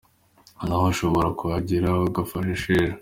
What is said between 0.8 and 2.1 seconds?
ushobora kuhagera